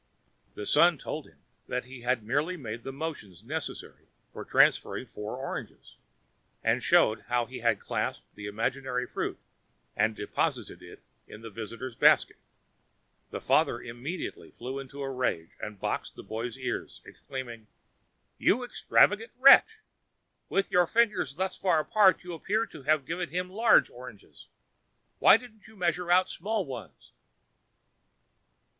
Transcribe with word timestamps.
The 0.55 0.65
son 0.65 0.97
told 0.97 1.27
him 1.27 1.43
he 1.83 2.01
had 2.01 2.23
merely 2.23 2.57
made 2.57 2.81
the 2.83 2.91
motions 2.91 3.43
necessary 3.43 4.07
for 4.33 4.43
transferring 4.43 5.05
four 5.05 5.37
oranges, 5.37 5.97
and 6.63 6.81
showed 6.81 7.21
how 7.27 7.45
he 7.45 7.59
had 7.59 7.79
clasped 7.79 8.25
the 8.33 8.47
imaginary 8.47 9.05
fruit 9.05 9.37
and 9.95 10.15
deposited 10.15 10.81
it 10.81 11.03
in 11.27 11.41
the 11.43 11.51
visitor's 11.51 11.93
basket. 11.93 12.37
The 13.29 13.39
father 13.39 13.79
immediately 13.79 14.49
flew 14.49 14.79
into 14.79 15.01
a 15.01 15.01
terrible 15.03 15.17
rage 15.19 15.51
and 15.59 15.79
boxed 15.79 16.15
the 16.15 16.23
boy's 16.23 16.57
ears, 16.57 17.01
exclaiming: 17.05 17.67
"You 18.39 18.63
extravagant 18.63 19.33
wretch! 19.37 19.81
With 20.49 20.71
your 20.71 20.87
fingers 20.87 21.35
thus 21.35 21.55
far 21.55 21.79
apart 21.79 22.23
you 22.23 22.33
appeared 22.33 22.71
to 22.71 22.83
give 23.05 23.29
him 23.29 23.51
large 23.51 23.91
oranges. 23.91 24.47
Why 25.19 25.37
didn't 25.37 25.67
you 25.67 25.75
measure 25.75 26.09
out 26.11 26.27
small 26.27 26.65
ones?" 26.65 27.11